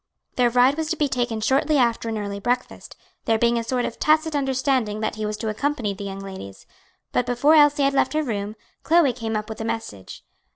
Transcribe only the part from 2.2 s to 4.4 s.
breakfast, there being a sort of tacit